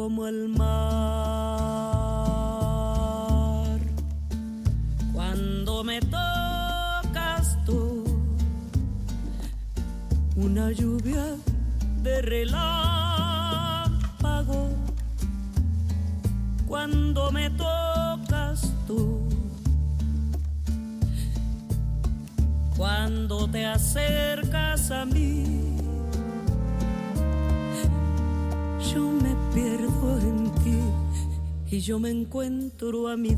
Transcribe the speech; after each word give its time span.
Como 0.00 0.26
el 0.26 0.48
mar. 0.48 0.79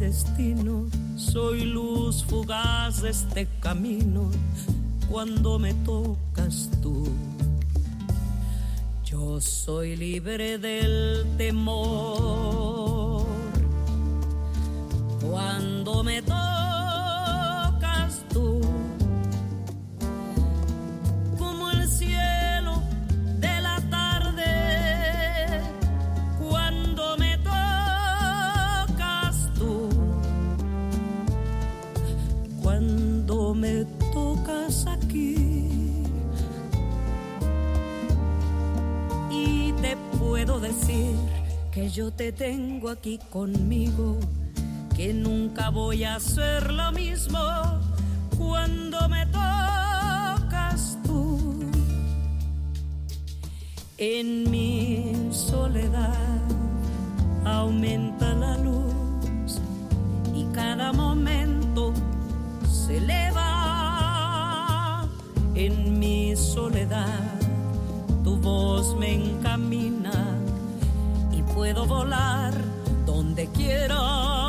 Destino. 0.03 0.89
Soy 1.17 1.65
luz 1.65 2.25
fugaz 2.25 3.03
de 3.03 3.11
este 3.11 3.47
camino 3.61 4.31
cuando 5.09 5.61
me 5.61 5.75
tocas 5.85 6.69
tú. 6.83 7.07
Yo 9.05 9.41
soy 9.41 9.95
libre 9.97 10.59
del 10.59 11.25
temor 11.37 13.25
cuando 15.21 16.03
me 16.03 16.21
tocas 16.23 16.52
que 41.73 41.89
yo 41.89 42.13
te 42.13 42.33
tengo 42.33 42.91
aquí 42.91 43.19
conmigo 43.31 44.19
que 44.95 45.15
nunca 45.15 45.71
voy 45.71 46.05
a 46.05 46.17
hacer 46.17 46.71
lo 46.71 46.93
mismo 46.93 47.39
cuando 48.39 49.09
me 49.09 49.25
tocas 49.27 50.99
tú 51.03 51.65
en 53.97 54.51
mi 54.51 55.31
soledad 55.33 56.41
aumenta 57.45 58.35
la 58.35 58.59
luz 58.59 59.61
y 60.35 60.45
cada 60.53 60.93
momento 60.93 61.95
se 62.67 62.99
eleva 62.99 63.43
en 65.55 65.99
mi 65.99 66.35
soledad. 66.37 67.21
Tu 68.25 68.37
voz 68.37 68.97
me 68.99 69.15
encamina 69.15 70.02
puedo 71.63 71.87
volar 71.87 72.53
donde 73.07 73.47
quiera. 73.53 74.42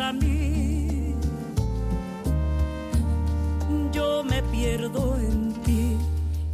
A 0.00 0.12
mí, 0.12 1.14
yo 3.92 4.22
me 4.22 4.42
pierdo 4.44 5.16
en 5.18 5.52
ti 5.64 5.96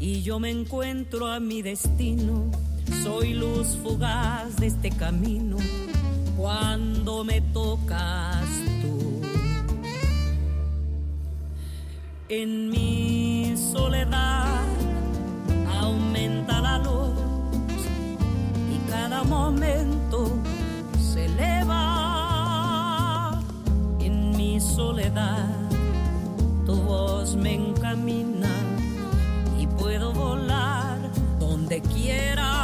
y 0.01 0.23
yo 0.23 0.39
me 0.39 0.51
encuentro 0.51 1.27
a 1.27 1.41
mi 1.41 1.61
destino. 1.61 2.51
Soy 3.03 3.35
luz 3.35 3.79
fugaz 3.83 4.57
de 4.57 4.69
este 4.69 4.91
camino 4.91 5.57
cuando 6.37 7.25
me 7.25 7.41
tocas 7.41 8.47
tú. 8.81 9.21
En 12.29 12.71
mi 12.71 13.55
soledad 13.73 14.65
aumenta 15.81 16.61
la 16.61 16.79
luz 16.79 17.19
y 18.75 18.91
cada 18.91 19.23
momento 19.25 20.44
soledad. 24.75 25.49
Tu 26.67 26.75
voz 26.75 27.37
me 27.37 27.55
encamina 27.55 28.51
y 29.59 29.67
puedo 29.69 30.13
volar 30.13 30.99
donde 31.39 31.81
quiera. 31.81 32.64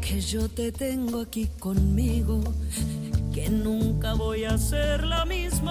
Que 0.00 0.18
yo 0.22 0.48
te 0.48 0.72
tengo 0.72 1.20
aquí 1.20 1.46
conmigo 1.58 2.40
que 3.34 3.50
nunca 3.50 4.14
voy 4.14 4.44
a 4.44 4.54
hacer 4.54 5.04
lo 5.04 5.26
mismo 5.26 5.70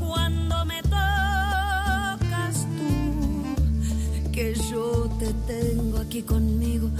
cuando 0.00 0.64
me 0.64 0.82
tocas 0.82 2.66
tú. 2.76 4.32
Que 4.32 4.56
yo 4.68 5.08
te 5.20 5.32
tengo 5.46 5.98
aquí 5.98 6.22
conmigo 6.22 6.90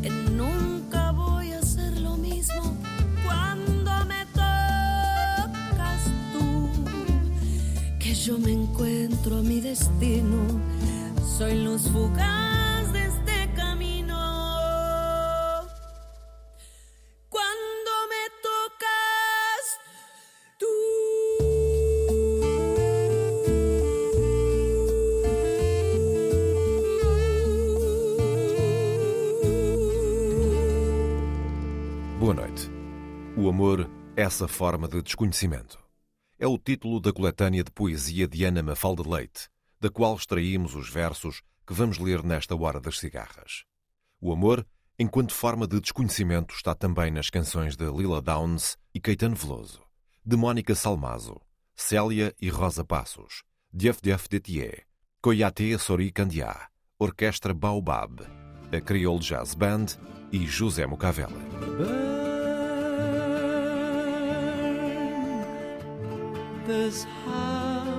que 0.00 0.10
nunca 0.10 1.10
voy 1.10 1.50
a 1.52 1.58
hacer 1.58 2.00
lo 2.00 2.16
mismo 2.16 2.76
cuando 3.24 3.90
me 4.06 4.24
tocas 4.26 6.04
tú. 6.32 6.68
Que 7.98 8.14
yo 8.14 8.38
me 8.38 8.52
encuentro 8.52 9.38
a 9.38 9.42
mi 9.42 9.60
destino 9.60 10.38
soy 11.36 11.64
luz 11.64 11.82
fugaz 11.90 12.59
Essa 34.30 34.46
forma 34.46 34.86
de 34.86 35.02
desconhecimento. 35.02 35.76
É 36.38 36.46
o 36.46 36.56
título 36.56 37.00
da 37.00 37.12
coletânea 37.12 37.64
de 37.64 37.70
poesia 37.72 38.28
de 38.28 38.44
Ana 38.44 38.62
Mafalda 38.62 39.02
Leite, 39.02 39.48
da 39.80 39.90
qual 39.90 40.14
extraímos 40.14 40.76
os 40.76 40.88
versos 40.88 41.42
que 41.66 41.74
vamos 41.74 41.98
ler 41.98 42.22
nesta 42.22 42.54
hora 42.54 42.80
das 42.80 43.00
cigarras. 43.00 43.64
O 44.20 44.32
amor, 44.32 44.64
enquanto 44.96 45.34
forma 45.34 45.66
de 45.66 45.80
desconhecimento, 45.80 46.54
está 46.54 46.76
também 46.76 47.10
nas 47.10 47.28
canções 47.28 47.74
de 47.74 47.84
Lila 47.90 48.22
Downs 48.22 48.78
e 48.94 49.00
Caetano 49.00 49.34
Veloso, 49.34 49.82
de 50.24 50.36
Mónica 50.36 50.76
Salmazo, 50.76 51.40
Célia 51.74 52.32
e 52.40 52.48
Rosa 52.48 52.84
Passos, 52.84 53.42
Dief 53.72 53.98
Dief 54.00 54.28
Detier, 54.28 54.86
Coyate 55.20 55.76
Sori 55.76 56.12
Candiá, 56.12 56.68
Orquestra 57.00 57.52
Baobab, 57.52 58.22
a 58.72 58.80
Creole 58.80 59.18
Jazz 59.18 59.54
Band 59.54 59.86
e 60.30 60.46
José 60.46 60.86
Mucavela. 60.86 62.19
This 66.70 67.04
house. 67.24 67.94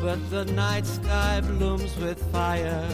But 0.00 0.30
the 0.30 0.44
night 0.54 0.86
sky 0.86 1.40
blooms 1.40 1.96
with 1.98 2.22
fire, 2.30 2.88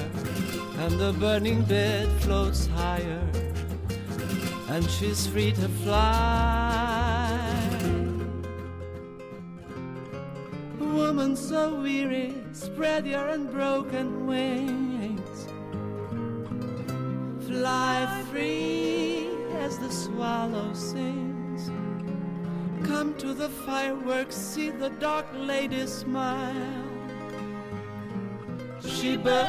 and 0.79 0.99
the 0.99 1.12
burning 1.20 1.62
bed 1.62 2.08
floats 2.23 2.67
higher, 2.67 3.23
and 4.70 4.88
she's 4.90 5.26
free 5.26 5.52
to 5.52 5.69
fly. 5.85 7.38
Woman 10.81 11.37
so 11.37 11.81
weary, 11.82 12.35
spread 12.52 13.06
your 13.06 13.29
unbroken 13.29 14.26
wings. 14.26 15.46
Fly 17.46 18.25
free 18.31 19.29
as 19.58 19.79
the 19.79 19.90
swallow 19.90 20.73
sings. 20.73 21.27
Come 22.99 23.15
to 23.19 23.33
the 23.33 23.49
fireworks, 23.49 24.35
see 24.35 24.71
the 24.71 24.91
dark 24.91 25.27
lady 25.33 25.87
smile. 25.87 26.83
She 28.85 29.17
burns, 29.17 29.47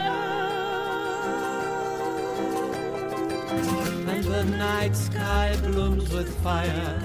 and 4.08 4.24
the 4.24 4.44
night 4.56 4.96
sky 4.96 5.58
blooms 5.64 6.14
with 6.14 6.30
fire, 6.44 7.02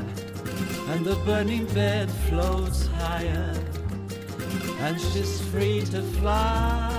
and 0.91 1.07
the 1.07 1.17
burning 1.25 1.65
bed 1.73 2.11
floats 2.29 2.89
higher, 2.89 3.59
and 4.81 5.01
she's 5.01 5.41
free 5.49 5.81
to 5.93 6.03
fly. 6.19 6.94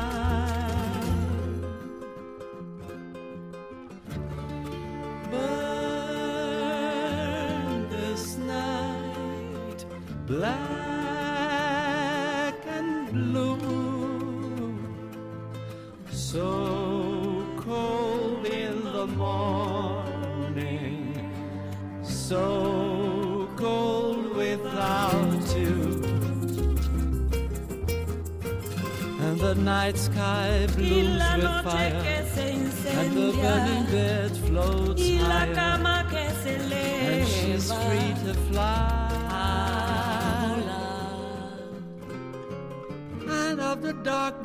last. 10.45 10.74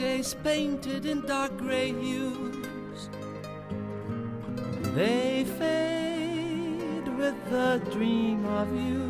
Days 0.01 0.35
painted 0.43 1.05
in 1.05 1.21
dark 1.27 1.55
gray 1.59 1.93
hues, 1.93 3.11
they 4.95 5.45
fade 5.59 7.07
with 7.19 7.37
the 7.51 7.83
dream 7.93 8.47
of 8.47 8.69
you. 8.75 9.05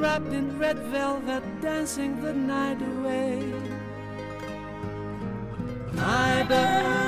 Wrapped 0.00 0.32
in 0.32 0.58
red 0.58 0.78
velvet, 0.96 1.44
dancing 1.60 2.20
the 2.20 2.34
night 2.34 2.82
away. 2.82 3.40
I 5.96 6.44
burn. 6.48 7.03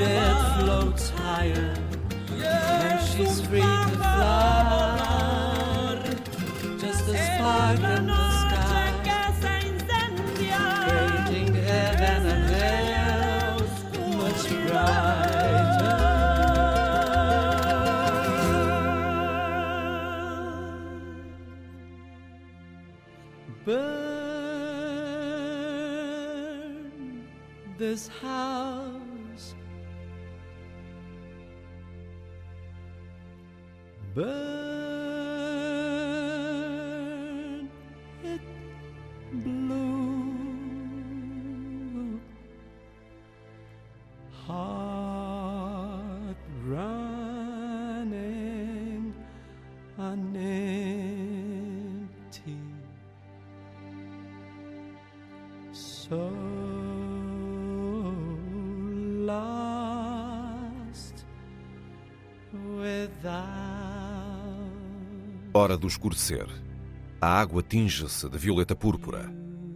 bed 0.00 0.36
floats 0.58 1.10
higher, 1.10 1.74
and 2.42 3.00
she's 3.06 3.40
free 3.42 3.60
to 3.60 3.88
fly, 3.98 5.20
just 6.78 7.08
a 7.08 7.16
spark 7.18 7.80
as 7.80 8.08
far 8.08 8.19
escurecer. 66.00 66.48
A 67.20 67.38
água 67.38 67.62
tinge-se 67.62 68.26
de 68.28 68.38
violeta 68.38 68.74
púrpura. 68.74 69.30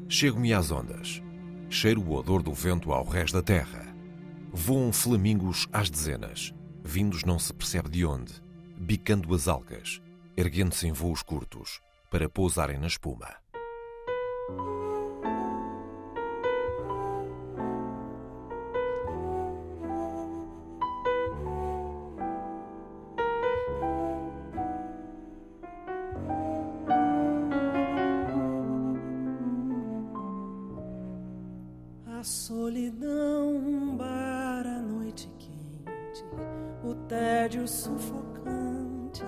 Chego-me 0.09 0.55
às 0.55 0.71
ondas. 0.71 1.23
Cheiro 1.69 2.01
o 2.01 2.15
odor 2.15 2.43
do 2.43 2.53
vento 2.53 2.93
ao 2.93 3.05
rés 3.05 3.31
da 3.31 3.43
terra. 3.43 3.95
Voam 4.51 4.91
flamingos 4.93 5.69
às 5.73 5.91
dezenas, 5.91 6.55
vindos 6.83 7.25
não 7.25 7.39
se 7.39 7.53
percebe 7.53 7.91
de 7.91 8.07
onde, 8.07 8.33
bicando 8.79 9.35
as 9.35 9.49
algas, 9.49 10.01
erguendo-se 10.37 10.87
em 10.87 10.93
voos 10.93 11.23
curtos, 11.23 11.81
para 12.09 12.29
pousarem 12.29 12.79
na 12.79 12.87
espuma. 12.87 13.29
Solidão, 32.25 33.55
um 33.55 33.97
bar 33.97 34.65
noite 34.83 35.31
quente, 35.39 36.25
o 36.83 36.95
tédio 37.07 37.69
sufocante, 37.69 39.23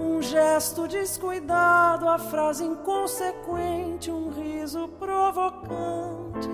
um 0.00 0.22
gesto 0.22 0.88
descuidado, 0.88 2.08
a 2.08 2.18
frase 2.18 2.64
inconsequente, 2.64 4.10
um 4.10 4.30
riso 4.30 4.88
provocante, 4.98 6.48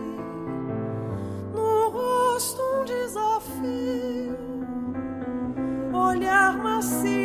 no 1.54 1.88
rosto 1.90 2.60
um 2.60 2.84
desafio, 2.84 4.36
olhar 5.94 6.58
macio 6.58 7.21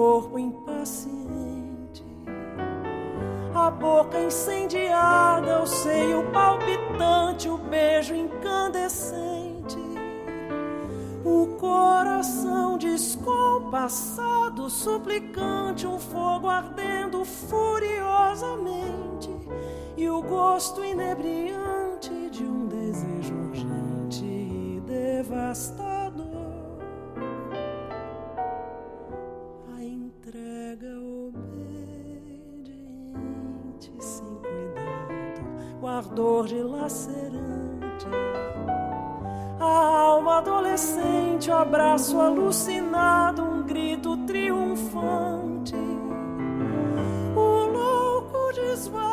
corpo 0.00 0.38
impaciente, 0.38 2.02
a 3.54 3.70
boca 3.70 4.18
incendiada, 4.18 5.62
o 5.62 5.66
seio 5.66 6.24
palpitante, 6.30 7.50
o 7.50 7.58
beijo 7.58 8.14
incandescente. 8.14 9.76
O 11.22 11.48
coração 11.58 12.78
descompassado, 12.78 14.70
suplicante, 14.70 15.86
um 15.86 15.98
fogo 15.98 16.48
ardendo 16.48 17.22
furiosamente, 17.22 19.28
e 19.98 20.08
o 20.08 20.22
gosto 20.22 20.82
inebriante 20.82 22.30
de 22.30 22.42
um 22.42 22.66
desejo 22.68 23.34
urgente 23.34 24.24
e 24.24 24.80
devastador. 24.80 25.79
Ardor 36.00 36.46
dilacerante. 36.46 38.06
A 39.60 39.64
alma 39.64 40.38
adolescente, 40.38 41.50
o 41.50 41.54
abraço 41.54 42.18
alucinado, 42.18 43.42
um 43.42 43.62
grito 43.62 44.16
triunfante. 44.26 45.76
O 47.36 47.66
louco 47.66 48.52
desvario, 48.54 49.04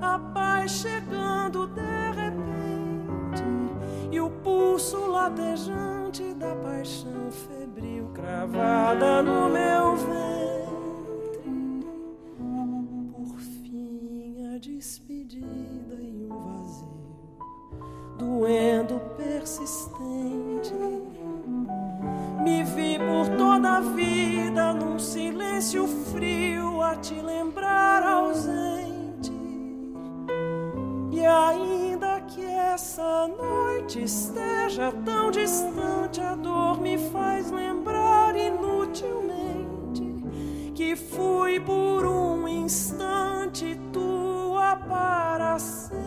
a 0.00 0.18
paz 0.32 0.70
chegando 0.70 1.66
de 1.66 1.80
repente, 2.20 3.42
e 4.12 4.20
o 4.20 4.30
pulso 4.30 5.08
latejante 5.08 6.32
da 6.34 6.54
paixão 6.54 7.32
febril 7.32 8.10
cravada 8.14 9.22
no 9.22 9.48
meu 9.48 9.96
ventre. 9.96 10.53
Te 27.04 27.20
lembrar 27.20 28.02
ausente. 28.02 29.30
E 31.12 31.26
ainda 31.26 32.22
que 32.22 32.42
essa 32.42 33.28
noite 33.28 34.04
esteja 34.04 34.90
tão 35.04 35.30
distante, 35.30 36.22
a 36.22 36.34
dor 36.34 36.80
me 36.80 36.96
faz 37.10 37.50
lembrar 37.50 38.34
inutilmente 38.34 40.14
que 40.74 40.96
fui 40.96 41.60
por 41.60 42.06
um 42.06 42.48
instante 42.48 43.78
tua 43.92 44.74
para 44.76 45.58
sempre. 45.58 46.03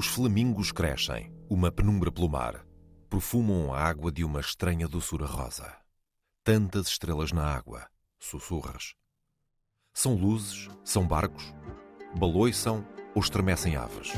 Os 0.00 0.06
flamingos 0.06 0.72
crescem, 0.72 1.30
uma 1.46 1.70
penumbra 1.70 2.10
pelo 2.10 2.26
mar, 2.26 2.64
perfumam 3.10 3.70
a 3.70 3.78
água 3.78 4.10
de 4.10 4.24
uma 4.24 4.40
estranha 4.40 4.88
doçura 4.88 5.26
rosa. 5.26 5.76
Tantas 6.42 6.86
estrelas 6.86 7.32
na 7.32 7.44
água, 7.44 7.86
sussurras. 8.18 8.94
São 9.92 10.14
luzes, 10.14 10.70
são 10.82 11.06
barcos, 11.06 11.52
baloiçam 12.18 12.82
ou 13.14 13.20
estremecem 13.20 13.76
aves. 13.76 14.14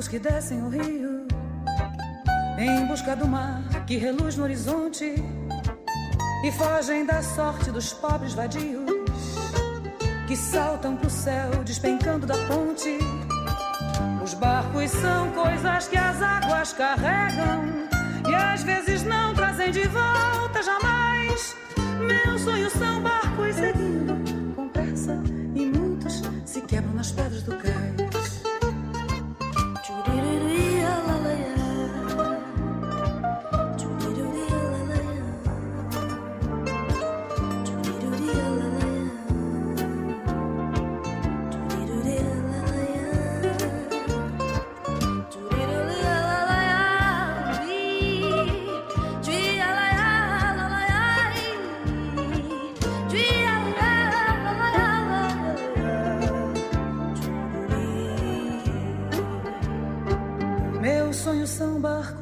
Barcos 0.00 0.08
que 0.08 0.18
descem 0.18 0.62
o 0.62 0.68
rio 0.68 1.26
em 2.58 2.86
busca 2.86 3.14
do 3.14 3.26
mar 3.26 3.62
que 3.86 3.96
reluz 3.96 4.36
no 4.36 4.44
horizonte 4.44 5.14
e 6.42 6.52
fogem 6.52 7.04
da 7.04 7.22
sorte 7.22 7.70
dos 7.70 7.92
pobres 7.92 8.32
vadios 8.32 8.90
que 10.26 10.36
saltam 10.36 10.96
pro 10.96 11.10
céu 11.10 11.50
despencando 11.64 12.26
da 12.26 12.34
ponte. 12.46 12.98
Os 14.24 14.32
barcos 14.34 14.90
são 14.90 15.30
coisas 15.32 15.88
que 15.88 15.96
as 15.96 16.22
águas 16.22 16.72
carregam 16.72 17.88
e 18.28 18.34
às 18.34 18.62
vezes 18.62 19.02
não 19.02 19.34
trazem 19.34 19.70
de 19.70 19.86
volta 19.88 20.62
jamais. 20.62 21.56
Meus 21.98 22.42
sonhos 22.42 22.72
são 22.72 23.02
barcos 23.02 23.56
seguindo 23.56 24.54
com 24.54 24.68
pressa 24.68 25.20
e 25.54 25.66
muitos 25.66 26.22
se 26.46 26.60
quebram 26.62 26.94
nas 26.94 27.10
pedras 27.10 27.42
do 27.42 27.56
cais. 27.56 27.69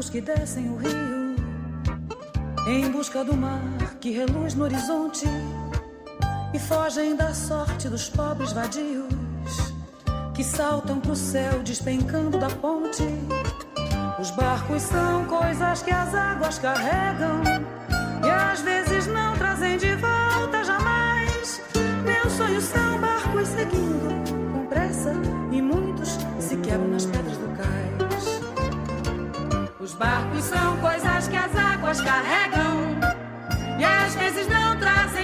Que 0.08 0.20
descem 0.20 0.70
o 0.70 0.76
rio 0.76 1.36
em 2.66 2.90
busca 2.90 3.22
do 3.22 3.36
mar 3.36 3.60
que 4.00 4.10
reluz 4.10 4.54
no 4.54 4.64
horizonte 4.64 5.26
e 6.54 6.58
fogem 6.58 7.14
da 7.14 7.34
sorte 7.34 7.88
dos 7.88 8.08
pobres 8.08 8.52
vadios 8.52 9.08
que 10.34 10.42
saltam 10.42 11.00
pro 11.00 11.16
céu 11.16 11.58
despencando 11.64 12.38
da 12.38 12.48
ponte. 12.48 13.02
Os 14.20 14.30
barcos 14.30 14.82
são 14.82 15.24
coisas 15.24 15.82
que 15.82 15.90
as 15.90 16.14
águas 16.14 16.58
carregam 16.58 17.42
e 18.24 18.30
às 18.30 18.60
vezes 18.60 19.06
não 19.08 19.36
trazem 19.36 19.76
de 19.76 19.94
volta 19.96 20.64
jamais. 20.64 21.60
Meus 22.04 22.32
sonhos 22.34 22.64
são 22.64 23.00
barcos 23.00 23.48
seguindo 23.48 24.52
com 24.52 24.66
pressa 24.66 25.12
e 25.50 25.60
muitos 25.60 26.16
se 26.38 26.56
quebram 26.58 26.88
nas 26.88 27.04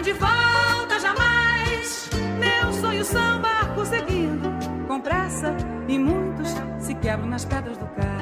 de 0.05 0.13
volta 0.13 1.01
jamais. 1.01 2.11
Meus 2.39 2.77
sonhos 2.77 3.07
são 3.07 3.41
barcos 3.41 3.89
seguindo 3.89 4.51
com 4.87 5.01
pressa 5.01 5.57
e 5.89 5.99
muitos 5.99 6.49
se 6.79 6.95
quebram 6.95 7.27
nas 7.27 7.47
pedras 7.47 7.79
do 7.79 7.87
cais. 7.87 8.14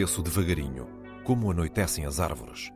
Anoiteço 0.00 0.22
devagarinho, 0.22 0.88
como 1.24 1.50
anoitecem 1.50 2.06
as 2.06 2.20
árvores. 2.20 2.70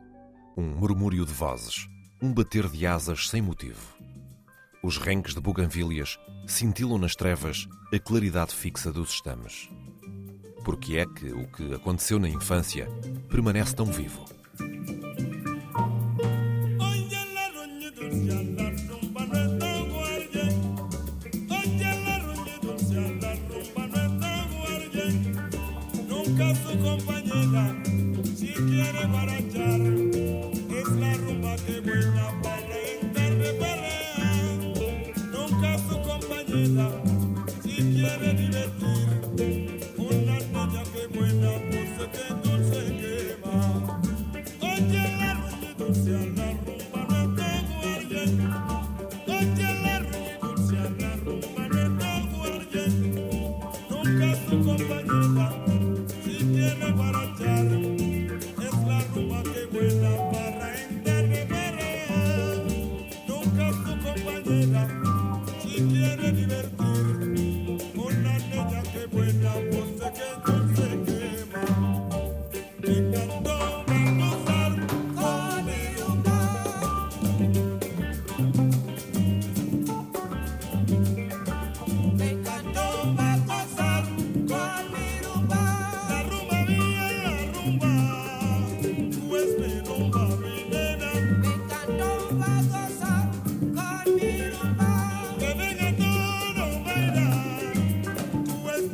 Um 0.55 0.61
murmúrio 0.61 1.25
de 1.25 1.33
vozes, 1.33 1.87
um 2.21 2.31
bater 2.31 2.69
de 2.69 2.85
asas 2.85 3.29
sem 3.29 3.41
motivo. 3.41 3.95
Os 4.83 4.99
renques 4.99 5.33
de 5.33 5.41
buganvílias 5.41 6.19
cintilam 6.45 6.99
nas 6.99 7.15
trevas 7.15 7.67
a 7.91 7.97
claridade 7.97 8.53
fixa 8.53 8.91
dos 8.91 9.09
estames. 9.09 9.67
Porque 10.63 10.97
é 10.97 11.05
que 11.07 11.31
o 11.31 11.47
que 11.47 11.73
aconteceu 11.73 12.19
na 12.19 12.29
infância 12.29 12.87
permanece 13.27 13.75
tão 13.75 13.87
vivo? 13.87 14.23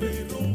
with 0.02 0.30
the 0.30 0.51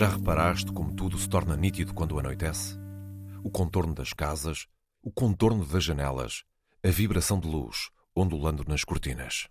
Já 0.00 0.08
reparaste 0.08 0.72
como 0.72 0.94
tudo 0.94 1.18
se 1.18 1.28
torna 1.28 1.54
nítido 1.54 1.92
quando 1.92 2.18
anoitece? 2.18 2.74
O 3.44 3.50
contorno 3.50 3.94
das 3.94 4.14
casas, 4.14 4.66
o 5.02 5.12
contorno 5.12 5.62
das 5.66 5.84
janelas, 5.84 6.42
a 6.82 6.88
vibração 6.88 7.38
de 7.38 7.46
luz 7.46 7.90
ondulando 8.16 8.64
nas 8.66 8.82
cortinas. 8.82 9.46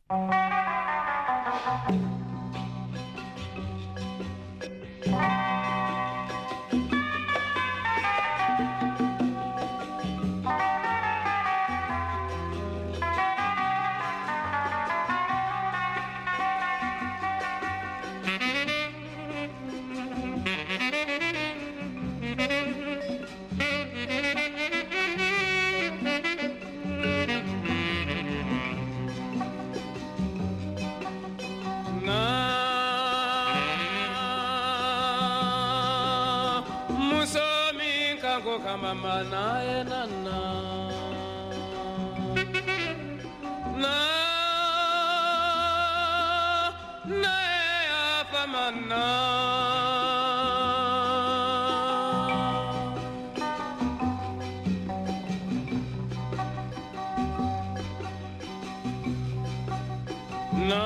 Na 60.67 60.84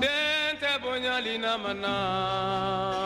dente 0.00 0.70
bonyalina 0.82 1.58
mana 1.58 1.58
mana 1.58 2.97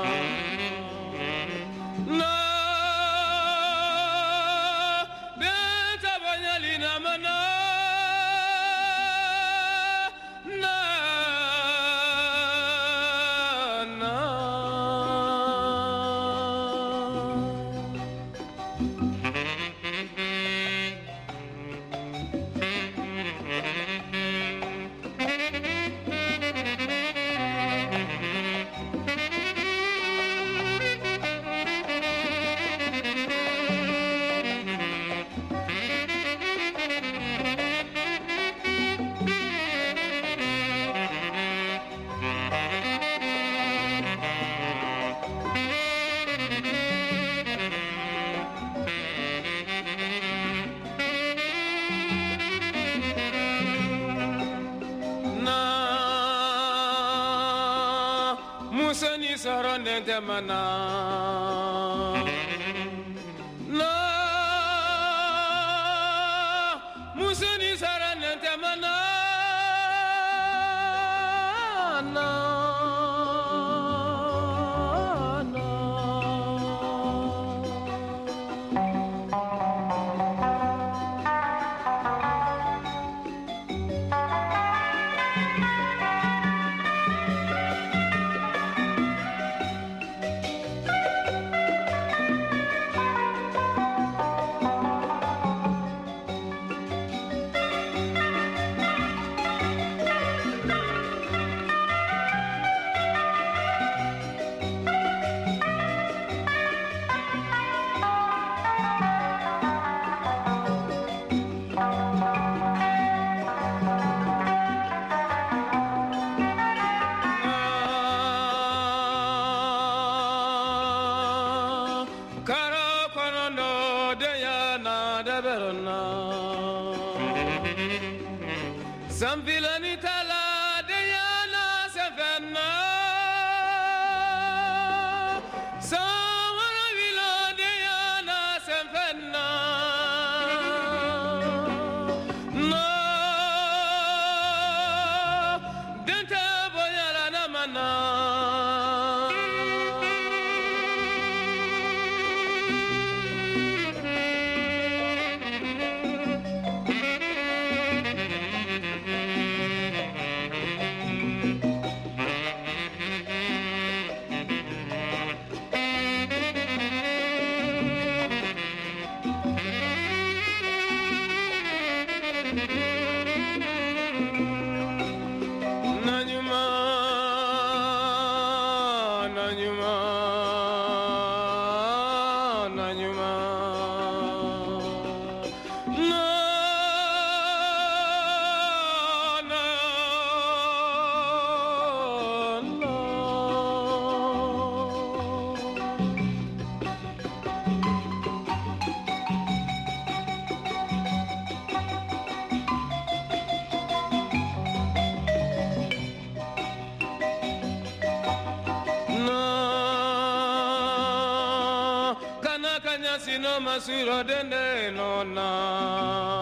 sino 213.42 213.60
masiro 213.60 214.22
dende 214.22 214.92
no 214.94 215.24
na 215.24 216.41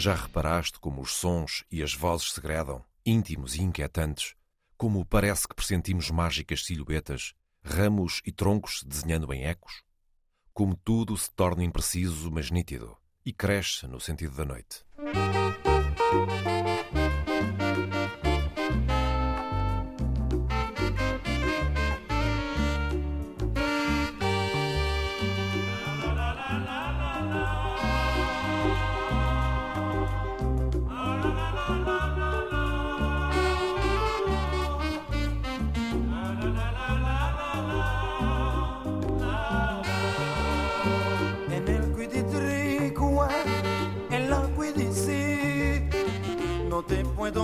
Já 0.00 0.14
reparaste 0.14 0.80
como 0.80 1.02
os 1.02 1.12
sons 1.12 1.62
e 1.70 1.82
as 1.82 1.92
vozes 1.92 2.32
segredam, 2.32 2.82
íntimos 3.04 3.54
e 3.54 3.60
inquietantes, 3.60 4.34
como 4.74 5.04
parece 5.04 5.46
que 5.46 5.54
pressentimos 5.54 6.10
mágicas 6.10 6.64
silhuetas, 6.64 7.34
ramos 7.62 8.22
e 8.24 8.32
troncos 8.32 8.78
se 8.78 8.88
desenhando 8.88 9.30
em 9.30 9.44
ecos? 9.44 9.82
Como 10.54 10.74
tudo 10.74 11.14
se 11.18 11.30
torna 11.32 11.62
impreciso, 11.62 12.30
mas 12.30 12.50
nítido, 12.50 12.96
e 13.26 13.30
cresce 13.30 13.86
no 13.86 14.00
sentido 14.00 14.34
da 14.36 14.46
noite. 14.46 14.82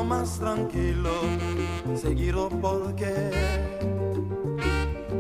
Más 0.07 0.39
tranquilo, 0.39 1.11
seguido 1.95 2.49
porque 2.49 3.31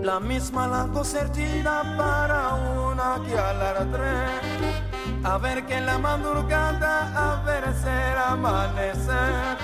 la 0.03 0.20
misma 0.20 0.68
la 0.68 0.87
concertina 0.92 1.94
para 1.96 2.55
una 2.55 3.20
que 3.27 3.37
alarde 3.37 4.87
a 5.25 5.38
ver 5.38 5.66
que 5.66 5.81
la 5.81 5.99
madrugada 5.99 7.12
a 7.14 7.42
ver 7.42 7.64
ser 7.75 8.16
amanecer. 8.16 9.57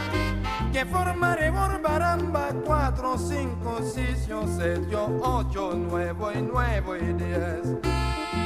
Que 0.72 0.85
formaré 0.87 1.50
baramba 1.50 2.48
cuatro, 2.64 3.16
cinco, 3.18 3.78
seis, 3.82 4.26
siete, 4.26 4.96
ocho, 5.22 5.72
nueve 5.74 6.32
y 6.35 6.42
nueve 6.42 6.98
y 7.00 7.12
diez. 7.12 7.76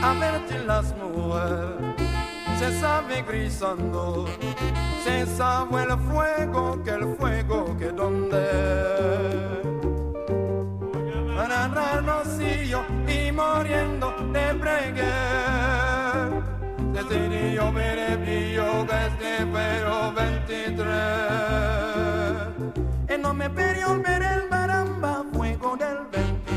A 0.02 0.12
ver 0.14 0.42
si 0.48 0.58
las 0.66 0.94
mujeres 0.96 1.94
se 2.58 2.80
sabe 2.80 3.22
grisando 3.22 4.26
se 5.06 5.26
sabe 5.36 5.82
el 5.84 5.96
fuego, 6.10 6.82
que 6.82 6.90
el 6.90 7.16
fuego 7.16 7.76
que 7.78 7.92
donde. 7.92 8.46
Yo 12.68 12.84
y 13.06 13.32
muriendo. 13.32 14.06
Se 16.94 17.02
yo 17.54 17.72
veré 17.72 18.16
brillo 18.16 18.86
que 18.88 18.96
este 19.06 19.46
pero 19.52 20.12
23. 20.12 20.86
Y 23.14 23.18
no 23.22 23.32
me 23.32 23.48
perdió 23.50 24.02
ver 24.02 24.22
el 24.22 24.48
maramba, 24.50 25.24
fuego 25.32 25.76
del 25.76 25.98
20. 26.10 26.52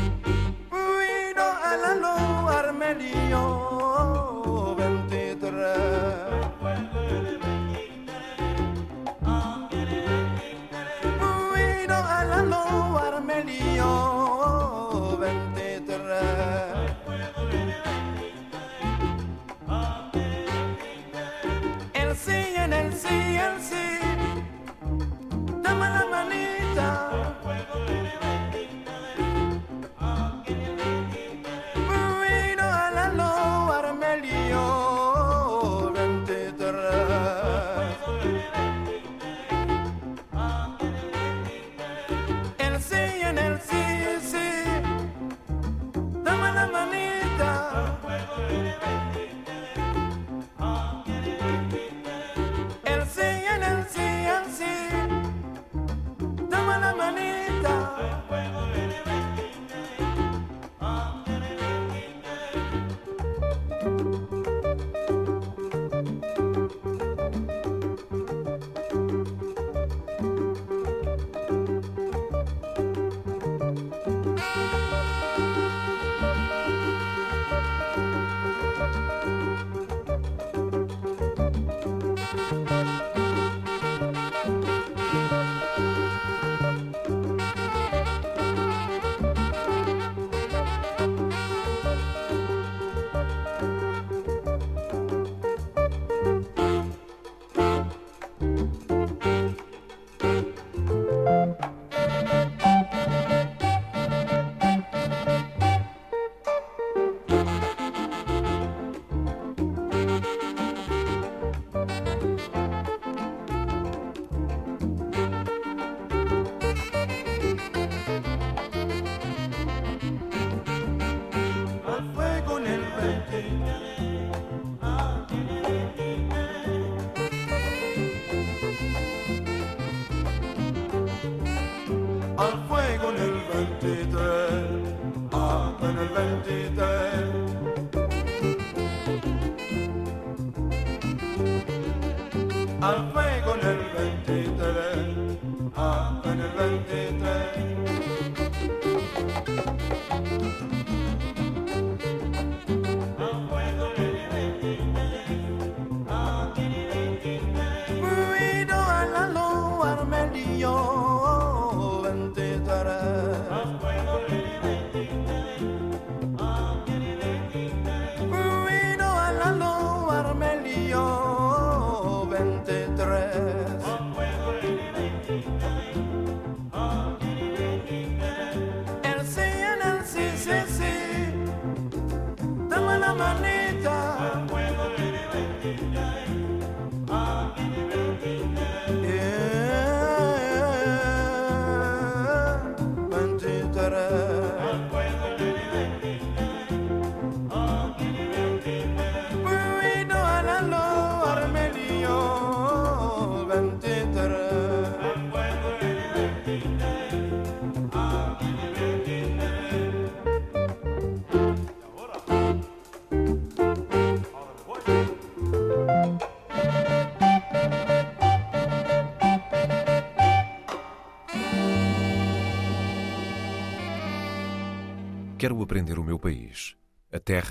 Uido 0.72 1.44
a 1.70 1.76
la 1.76 1.94
luz, 1.94 2.50
Armelio 2.56 3.79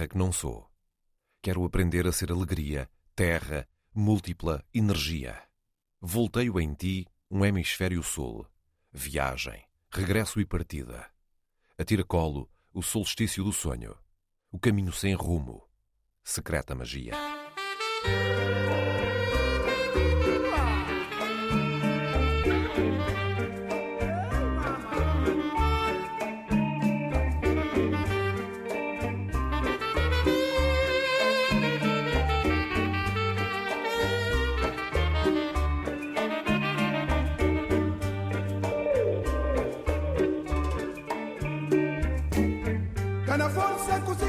que 0.10 0.18
não 0.18 0.32
sou. 0.32 0.70
Quero 1.42 1.64
aprender 1.64 2.06
a 2.08 2.12
ser 2.12 2.32
alegria, 2.32 2.90
terra, 3.16 3.68
múltipla 3.94 4.64
energia. 4.74 5.42
Volteio 6.02 6.60
em 6.60 6.74
ti 6.74 7.08
um 7.30 7.46
hemisfério 7.46 8.02
sul. 8.04 8.46
Viagem, 8.92 9.64
regresso 9.92 10.42
e 10.42 10.46
partida. 10.46 11.10
A 11.78 11.86
tiracolo, 11.86 12.50
o 12.74 12.82
solstício 12.82 13.44
do 13.44 13.54
sonho. 13.54 13.96
O 14.52 14.60
caminho 14.60 14.92
sem 14.92 15.14
rumo. 15.14 15.64
Secreta 16.24 16.76
magia. 16.76 17.14
Kana 43.30 43.48
forza 43.48 44.02
così 44.02 44.29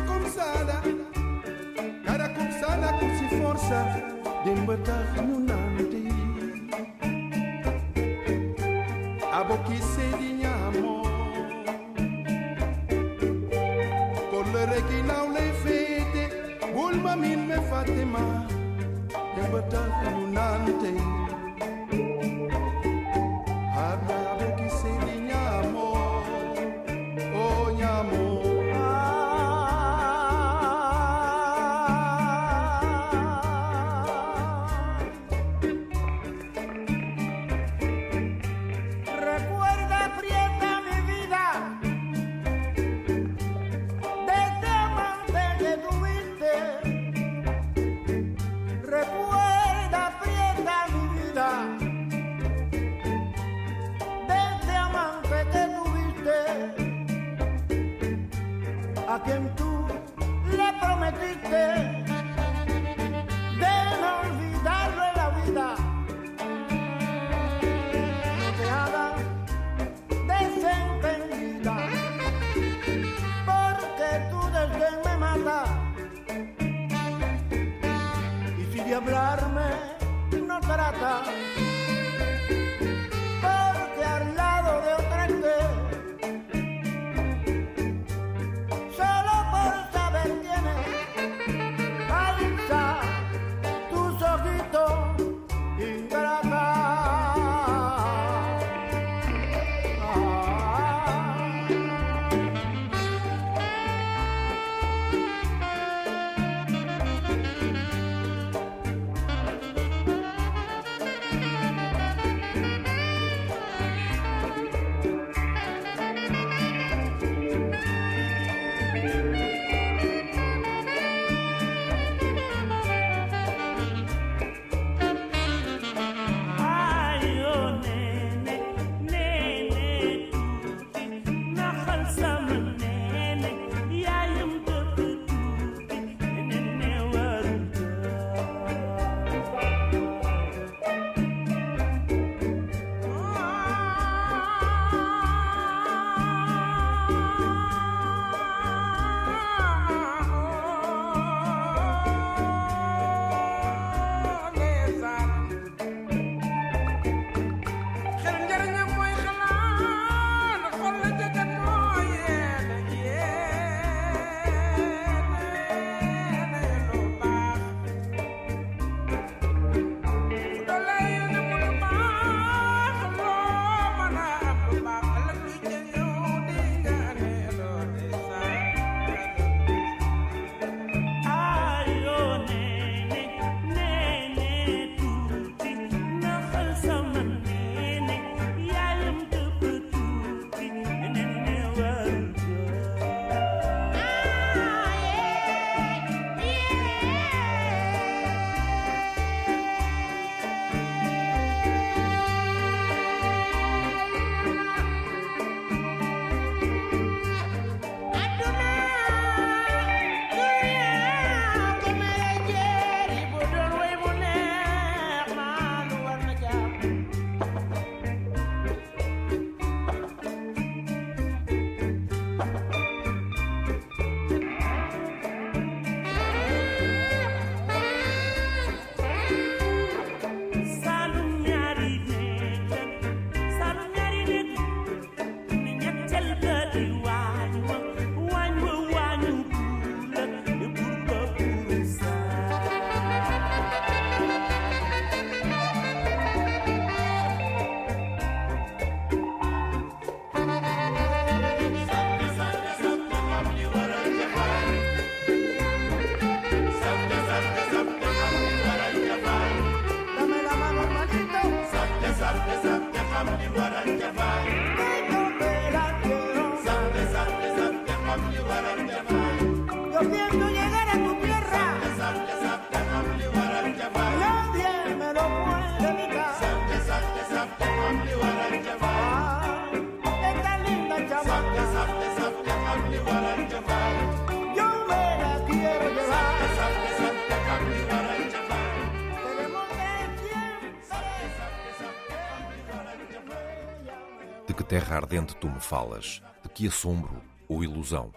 De 294.51 294.55
que 294.55 294.65
terra 294.65 294.97
ardente 294.97 295.37
tu 295.37 295.49
me 295.49 295.61
falas? 295.61 296.21
De 296.43 296.49
que 296.49 296.67
assombro 296.67 297.23
ou 297.49 297.63
ilusão? 297.63 298.13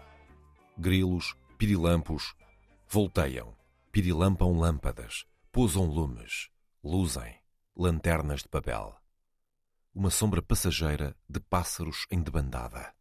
Grilos, 0.76 1.36
pirilampos, 1.56 2.34
volteiam, 2.88 3.54
pirilampam 3.92 4.58
lâmpadas, 4.58 5.26
pousam 5.52 5.84
lumes, 5.84 6.50
luzem, 6.82 7.36
lanternas 7.76 8.42
de 8.42 8.48
papel. 8.48 9.03
Uma 9.96 10.10
sombra 10.10 10.42
passageira 10.42 11.14
de 11.28 11.38
pássaros 11.38 12.04
em 12.10 12.20
debandada. 12.20 12.92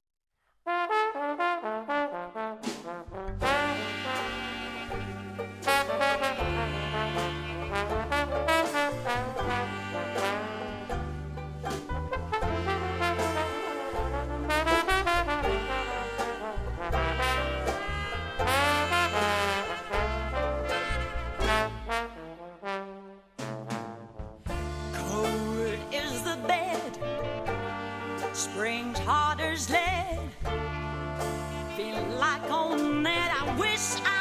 back 32.44 32.52
on 32.52 33.04
that. 33.04 33.46
I 33.48 33.60
wish 33.60 33.96
I 34.06 34.13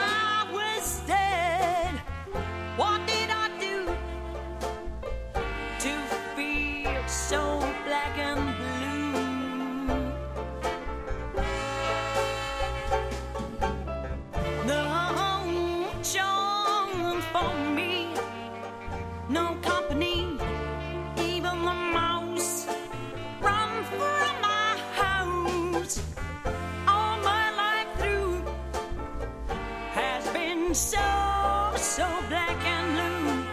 so, 30.74 30.98
so 31.76 32.06
black 32.28 32.64
and 32.64 32.94
blue. 32.94 33.51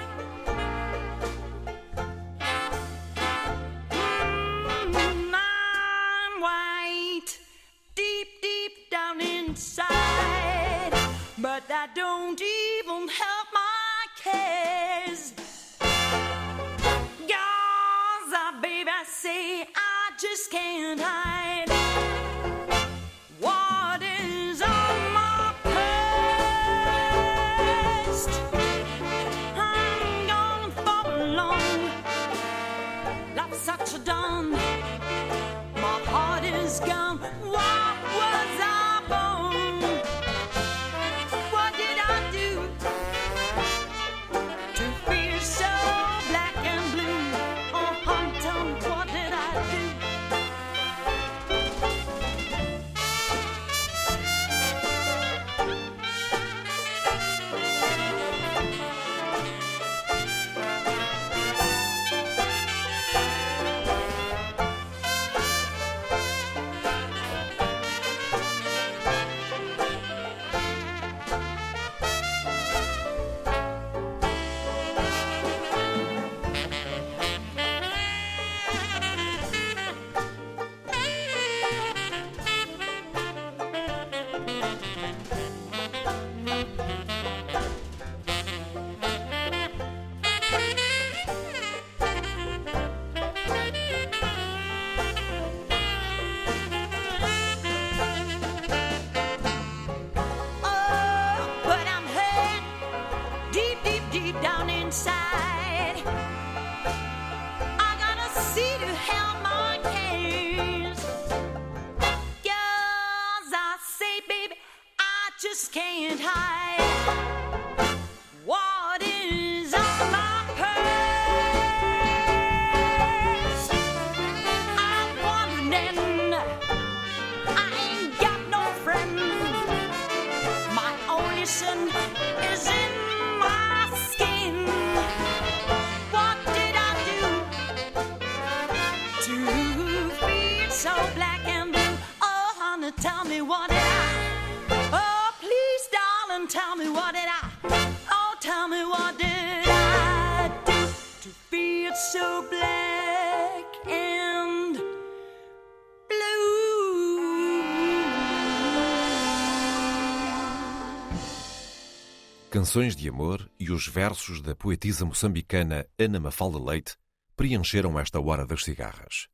Canções 162.70 162.96
de 162.96 163.10
amor 163.10 163.50
e 163.60 163.72
os 163.72 163.88
versos 163.88 164.44
da 164.44 164.54
poetisa 164.54 165.04
moçambicana 165.04 165.88
Ana 165.98 166.20
Mafalda 166.20 166.64
Leite 166.64 166.96
preencheram 167.36 168.00
esta 168.00 168.22
hora 168.22 168.46
das 168.46 168.64
cigarras. 168.64 169.28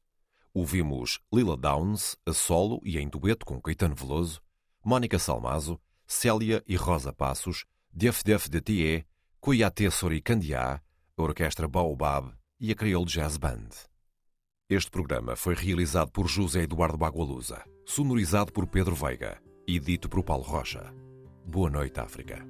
Ouvimos 0.54 1.20
Lila 1.34 1.58
Downs 1.58 2.16
a 2.26 2.32
solo 2.32 2.80
e 2.82 2.98
em 2.98 3.10
dueto 3.10 3.46
com 3.46 3.60
Caetano 3.60 3.94
Veloso, 3.94 4.42
Mónica 4.82 5.20
Salmazo, 5.20 5.78
Célia 6.08 6.64
e 6.66 6.78
Rosa 6.78 7.12
Passos, 7.12 7.66
Def 7.92 8.24
Def 8.24 8.48
de 8.48 8.62
Thier, 8.62 9.06
Coiate 9.42 9.92
Sori 9.92 10.22
Candiá, 10.22 10.82
a 11.18 11.22
Orquestra 11.22 11.68
Baobab 11.68 12.32
e 12.58 12.72
a 12.72 12.74
Creole 12.74 13.06
Jazz 13.06 13.36
Band. 13.36 13.68
Este 14.70 14.90
programa 14.90 15.36
foi 15.36 15.56
realizado 15.56 16.10
por 16.10 16.30
José 16.30 16.62
Eduardo 16.62 16.98
Bagualusa, 16.98 17.66
sonorizado 17.86 18.54
por 18.54 18.66
Pedro 18.66 18.96
Veiga 18.96 19.42
e 19.68 19.78
dito 19.78 20.08
por 20.08 20.24
Paulo 20.24 20.46
Rocha. 20.46 20.90
Boa 21.46 21.70
noite, 21.70 22.00
África. 22.00 22.48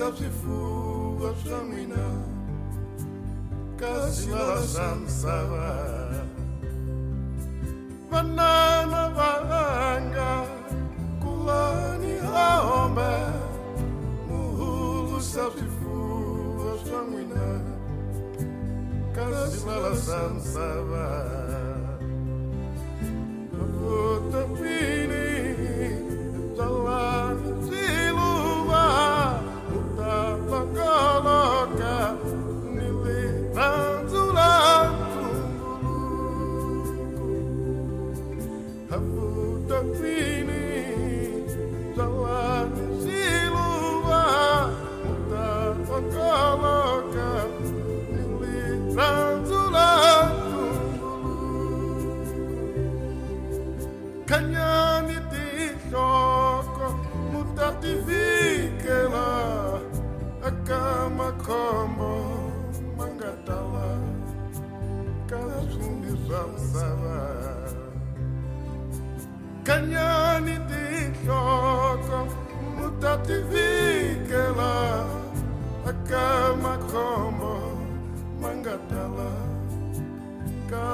Muhulu 0.00 0.16
sabsifu 0.16 1.26
afsamina 1.30 2.04
Kasila 3.76 4.56
Sansava 4.62 5.68
Banana 8.10 9.02
Vanga 9.16 10.46
Kulani 11.20 12.14
Haombe 12.32 13.14
Muhulu 14.28 15.20
Saltifu 15.20 15.98
Sanguina 16.84 17.48
Kasila 19.14 19.96
Sansava 19.96 21.08
Utapini 23.52 24.19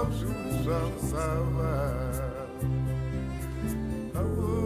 kasundi 0.07 0.50
samsava 0.64 1.74
Darula 4.14 4.65